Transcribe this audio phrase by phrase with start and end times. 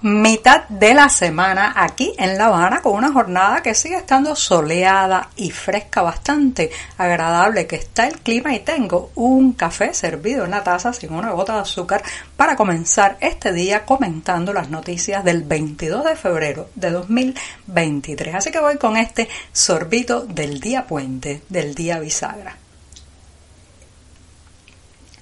[0.00, 5.30] Mitad de la semana aquí en La Habana con una jornada que sigue estando soleada
[5.36, 10.62] y fresca, bastante agradable que está el clima y tengo un café servido en la
[10.62, 12.02] taza sin una gota de azúcar
[12.36, 18.34] para comenzar este día comentando las noticias del 22 de febrero de 2023.
[18.36, 22.56] Así que voy con este sorbito del día puente, del día bisagra.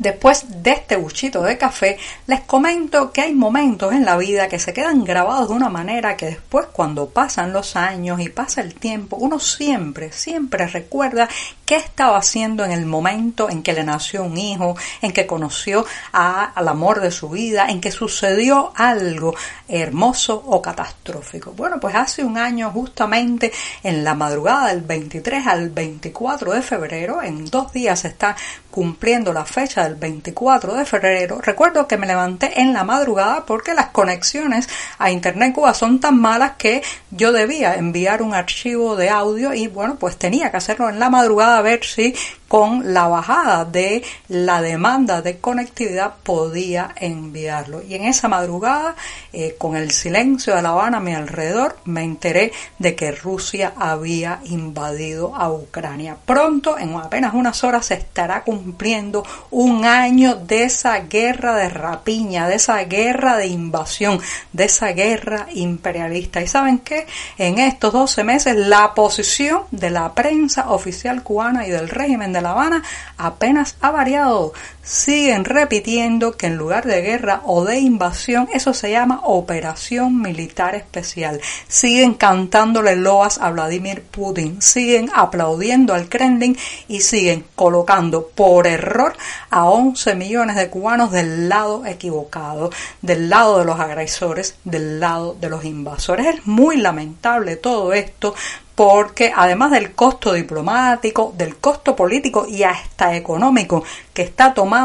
[0.00, 4.58] Después de este buchito de café, les comento que hay momentos en la vida que
[4.58, 8.74] se quedan grabados de una manera que después cuando pasan los años y pasa el
[8.74, 11.28] tiempo, uno siempre, siempre recuerda
[11.70, 15.86] qué estaba haciendo en el momento en que le nació un hijo, en que conoció
[16.10, 19.36] al amor de su vida, en que sucedió algo
[19.68, 21.52] hermoso o catastrófico.
[21.52, 23.52] Bueno, pues hace un año justamente
[23.84, 28.34] en la madrugada del 23 al 24 de febrero, en dos días se está
[28.68, 33.74] cumpliendo la fecha del 24 de febrero, recuerdo que me levanté en la madrugada porque
[33.74, 34.68] las conexiones
[34.98, 39.68] a Internet Cuba son tan malas que yo debía enviar un archivo de audio y
[39.68, 42.14] bueno, pues tenía que hacerlo en la madrugada a ver si
[42.50, 47.80] con la bajada de la demanda de conectividad podía enviarlo.
[47.80, 48.96] Y en esa madrugada,
[49.32, 53.74] eh, con el silencio de La Habana a mi alrededor, me enteré de que Rusia
[53.76, 56.16] había invadido a Ucrania.
[56.26, 62.48] Pronto, en apenas unas horas, se estará cumpliendo un año de esa guerra de rapiña,
[62.48, 64.20] de esa guerra de invasión,
[64.52, 66.42] de esa guerra imperialista.
[66.42, 67.06] ¿Y saben qué?
[67.38, 72.39] En estos 12 meses, la posición de la prensa oficial cubana y del régimen de
[72.42, 72.82] la Habana
[73.18, 74.52] apenas ha variado.
[74.90, 80.74] Siguen repitiendo que en lugar de guerra o de invasión, eso se llama operación militar
[80.74, 81.40] especial.
[81.68, 86.58] Siguen cantándole loas a Vladimir Putin, siguen aplaudiendo al Kremlin
[86.88, 89.12] y siguen colocando por error
[89.50, 92.70] a 11 millones de cubanos del lado equivocado,
[93.00, 96.26] del lado de los agresores, del lado de los invasores.
[96.26, 98.34] Es muy lamentable todo esto
[98.80, 103.84] porque además del costo diplomático, del costo político y hasta económico
[104.14, 104.79] que está tomando,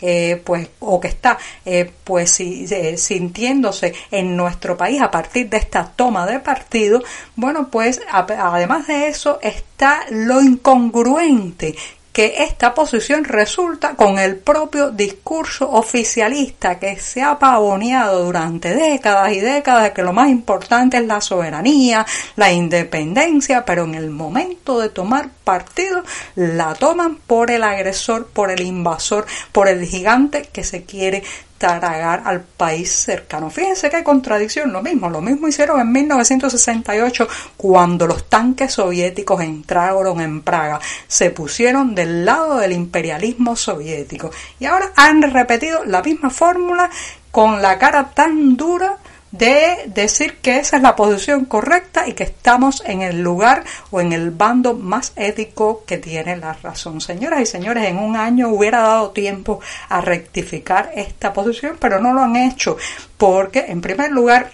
[0.00, 5.56] eh, pues, o que está, eh, pues, eh, sintiéndose en nuestro país a partir de
[5.56, 7.02] esta toma de partido,
[7.36, 11.74] bueno, pues, además de eso está lo incongruente
[12.12, 19.32] que esta posición resulta con el propio discurso oficialista que se ha pavoneado durante décadas
[19.32, 22.04] y décadas de que lo más importante es la soberanía,
[22.36, 26.02] la independencia, pero en el momento de tomar partido
[26.34, 31.22] la toman por el agresor, por el invasor, por el gigante que se quiere
[31.58, 33.50] tragar al país cercano.
[33.50, 40.20] Fíjense qué contradicción, lo mismo, lo mismo hicieron en 1968 cuando los tanques soviéticos entraron
[40.20, 46.30] en Praga, se pusieron del lado del imperialismo soviético y ahora han repetido la misma
[46.30, 46.90] fórmula
[47.30, 48.96] con la cara tan dura
[49.30, 54.00] de decir que esa es la posición correcta y que estamos en el lugar o
[54.00, 57.00] en el bando más ético que tiene la razón.
[57.00, 62.12] Señoras y señores, en un año hubiera dado tiempo a rectificar esta posición, pero no
[62.12, 62.76] lo han hecho
[63.16, 64.50] porque, en primer lugar,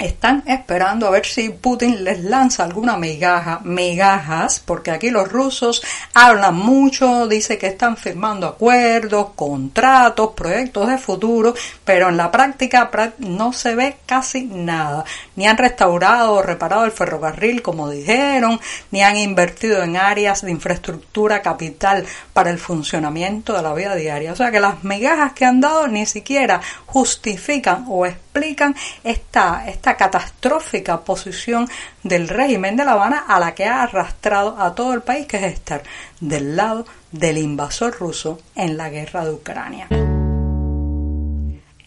[0.00, 5.82] están esperando a ver si Putin les lanza alguna migaja, migajas, porque aquí los rusos
[6.14, 12.90] hablan mucho, dice que están firmando acuerdos, contratos, proyectos de futuro, pero en la práctica
[13.18, 15.04] no se ve casi nada.
[15.36, 18.58] Ni han restaurado o reparado el ferrocarril como dijeron,
[18.90, 24.32] ni han invertido en áreas de infraestructura capital para el funcionamiento de la vida diaria.
[24.32, 28.74] O sea que las migajas que han dado ni siquiera justifican o explican
[29.04, 31.68] esta, esta catastrófica posición
[32.02, 35.38] del régimen de La Habana a la que ha arrastrado a todo el país, que
[35.38, 35.82] es estar
[36.20, 39.88] del lado del invasor ruso en la guerra de Ucrania.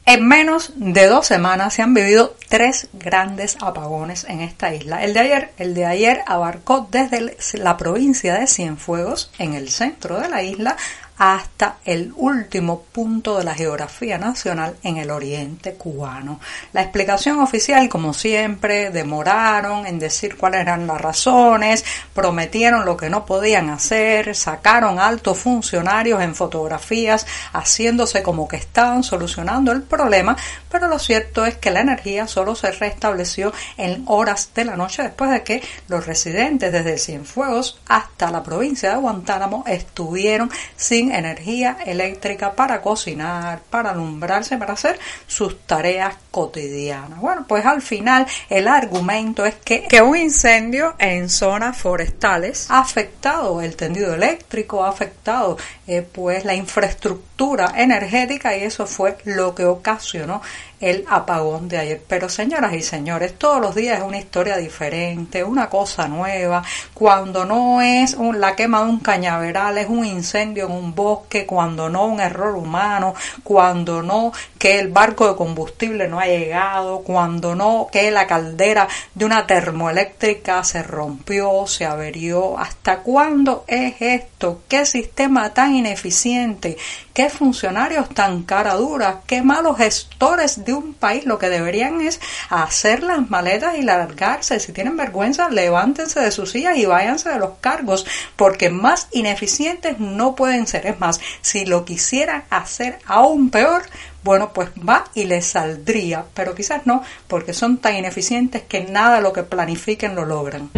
[0.05, 5.01] En menos de dos semanas se han vivido tres grandes apagones en esta isla.
[5.01, 10.19] El de ayer, el de ayer abarcó desde la provincia de Cienfuegos, en el centro
[10.19, 10.75] de la isla,
[11.17, 16.39] hasta el último punto de la geografía nacional en el oriente cubano.
[16.71, 23.09] La explicación oficial, como siempre, demoraron en decir cuáles eran las razones, prometieron lo que
[23.09, 30.35] no podían hacer, sacaron altos funcionarios en fotografías haciéndose como que estaban solucionando el problema,
[30.69, 35.03] pero lo cierto es que la energía solo se restableció en horas de la noche
[35.03, 41.77] después de que los residentes desde Cienfuegos hasta la provincia de Guantánamo estuvieron sin energía
[41.85, 47.19] eléctrica para cocinar, para alumbrarse, para hacer sus tareas cotidianas.
[47.19, 52.79] Bueno, pues al final el argumento es que, que un incendio en zonas forestales ha
[52.79, 55.57] afectado el tendido eléctrico, ha afectado
[55.87, 60.41] eh, pues la infraestructura energética y eso fue lo que ocasionó
[60.83, 62.01] el apagón de ayer.
[62.07, 66.61] Pero señoras y señores, todos los días es una historia diferente, una cosa nueva.
[66.93, 71.89] Cuando no es la quema de un cañaveral, es un incendio en un bosque, cuando
[71.89, 77.55] no un error humano, cuando no que el barco de combustible no ha llegado, cuando
[77.55, 82.57] no que la caldera de una termoeléctrica se rompió, se averió.
[82.57, 84.61] ¿Hasta cuándo es esto?
[84.67, 86.77] ¿Qué sistema tan ineficiente?
[87.13, 89.17] ¿Qué funcionarios tan cara duras?
[89.27, 92.19] ¿Qué malos gestores de un país lo que deberían es
[92.49, 94.59] hacer las maletas y largarse.
[94.59, 99.99] Si tienen vergüenza, levántense de sus sillas y váyanse de los cargos, porque más ineficientes
[99.99, 100.87] no pueden ser.
[100.87, 103.83] Es más, si lo quisieran hacer aún peor,
[104.23, 109.21] bueno, pues va y les saldría, pero quizás no, porque son tan ineficientes que nada
[109.21, 110.71] lo que planifiquen lo logran.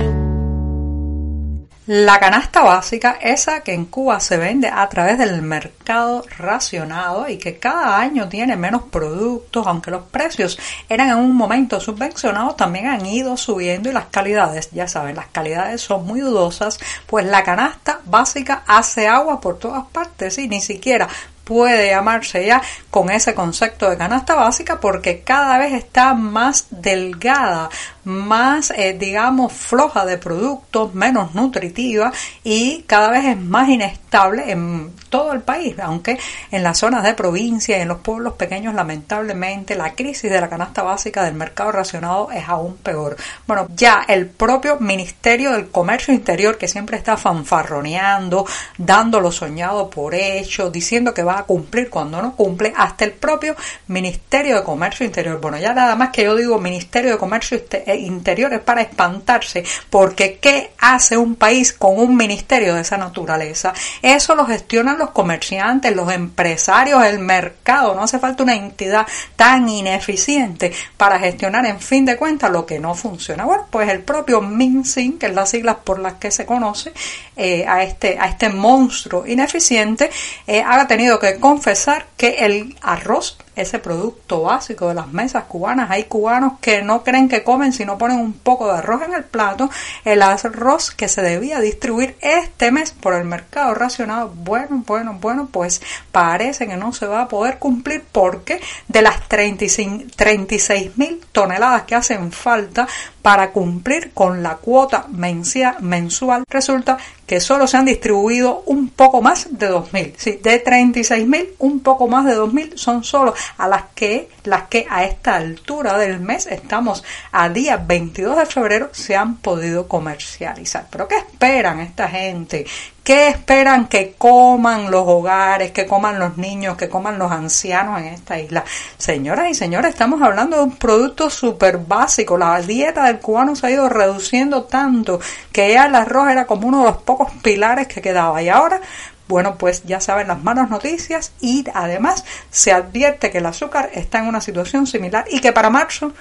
[1.87, 7.37] La canasta básica, esa que en Cuba se vende a través del mercado racionado y
[7.37, 10.57] que cada año tiene menos productos, aunque los precios
[10.89, 15.27] eran en un momento subvencionados, también han ido subiendo y las calidades, ya saben, las
[15.27, 20.61] calidades son muy dudosas, pues la canasta básica hace agua por todas partes y ni
[20.61, 21.07] siquiera
[21.45, 27.69] puede llamarse ya con ese concepto de canasta básica porque cada vez está más delgada,
[28.03, 32.11] más, eh, digamos, floja de productos, menos nutritiva
[32.43, 36.17] y cada vez es más inestable en todo el país, aunque
[36.51, 40.49] en las zonas de provincia y en los pueblos pequeños, lamentablemente, la crisis de la
[40.49, 43.15] canasta básica del mercado racionado es aún peor.
[43.47, 48.45] Bueno, ya el propio Ministerio del Comercio Interior, que siempre está fanfarroneando,
[48.77, 53.11] dando lo soñado por hecho, diciendo que va a cumplir cuando no cumple, hasta el
[53.11, 53.55] propio
[53.87, 55.39] Ministerio de Comercio Interior.
[55.39, 60.39] Bueno, ya nada más que yo digo Ministerio de Comercio Interior interiores para espantarse, porque
[60.39, 63.73] ¿qué hace un país con un ministerio de esa naturaleza?
[64.01, 69.05] Eso lo gestionan los comerciantes, los empresarios, el mercado, no hace falta una entidad
[69.35, 73.45] tan ineficiente para gestionar en fin de cuentas lo que no funciona.
[73.45, 76.93] Bueno, pues el propio MinSyn, que es las siglas por las que se conoce
[77.35, 80.09] eh, a, este, a este monstruo ineficiente,
[80.47, 85.89] eh, ha tenido que confesar que el arroz ese producto básico de las mesas cubanas.
[85.89, 89.13] Hay cubanos que no creen que comen si no ponen un poco de arroz en
[89.13, 89.69] el plato.
[90.03, 95.47] El arroz que se debía distribuir este mes por el mercado racionado, bueno, bueno, bueno,
[95.51, 95.81] pues
[96.11, 101.95] parece que no se va a poder cumplir porque de las 36 mil toneladas que
[101.95, 102.87] hacen falta
[103.21, 109.47] para cumplir con la cuota mensual, resulta que solo se han distribuido un poco más
[109.57, 110.13] de 2.000.
[110.17, 114.85] Sí, de 36.000, un poco más de 2.000 son solo a las que, las que
[114.89, 120.87] a esta altura del mes, estamos a día 22 de febrero, se han podido comercializar.
[120.89, 122.65] ¿Pero qué esperan esta gente?
[123.05, 128.07] ¿Qué esperan que coman los hogares, que coman los niños, que coman los ancianos en
[128.07, 128.65] esta isla?
[128.97, 132.35] Señoras y señores, estamos hablando de un producto súper básico.
[132.35, 135.19] La dieta del cubano se ha ido reduciendo tanto
[135.51, 138.41] que ya el arroz era como uno de los pocos pilares que quedaba.
[138.41, 138.81] Y ahora
[139.27, 144.17] bueno, pues ya saben las malas noticias y además se advierte que el azúcar está
[144.17, 146.13] en una situación similar y que para marzo,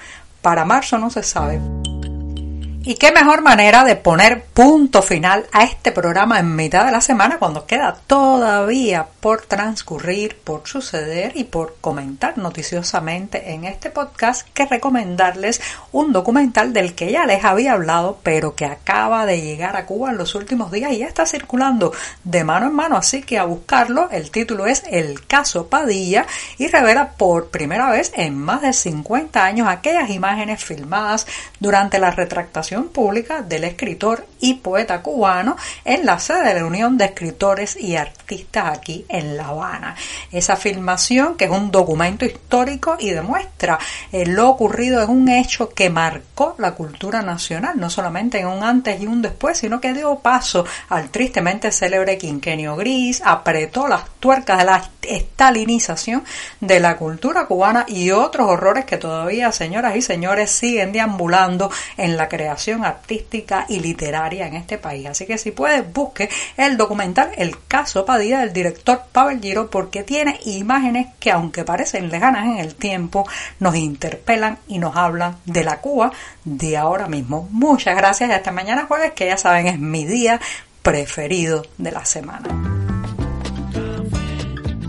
[0.43, 1.59] para marzo no se sabe.
[2.87, 7.01] Y qué mejor manera de poner punto final a este programa en mitad de la
[7.01, 14.47] semana cuando queda todavía por transcurrir, por suceder y por comentar noticiosamente en este podcast
[14.53, 15.61] que recomendarles
[15.93, 20.11] un documental del que ya les había hablado pero que acaba de llegar a Cuba
[20.11, 21.91] en los últimos días y ya está circulando
[22.23, 24.11] de mano en mano así que a buscarlo.
[24.11, 26.27] El título es El caso Padilla
[26.59, 31.25] y revela por primera vez en más de 50 años aquellas imágenes filmadas
[31.59, 36.97] durante la retractación pública del escritor y poeta cubano en la sede de la Unión
[36.97, 39.95] de Escritores y Artistas aquí en La Habana.
[40.31, 43.79] Esa filmación, que es un documento histórico y demuestra
[44.11, 48.63] eh, lo ocurrido en un hecho que marcó la cultura nacional, no solamente en un
[48.63, 54.03] antes y un después, sino que dio paso al tristemente célebre quinquenio gris, apretó las
[54.19, 56.23] tuercas de la estalinización
[56.59, 62.17] de la cultura cubana y otros horrores que todavía, señoras y señores, siguen deambulando en
[62.17, 62.27] la
[62.73, 65.07] artística y literaria en este país.
[65.07, 70.03] Así que si puedes, busque el documental El caso Padilla del director Pavel Giro porque
[70.03, 73.27] tiene imágenes que aunque parecen lejanas en el tiempo,
[73.59, 76.11] nos interpelan y nos hablan de la Cuba
[76.43, 77.47] de ahora mismo.
[77.51, 80.39] Muchas gracias y hasta mañana jueves que ya saben es mi día
[80.81, 82.74] preferido de la semana.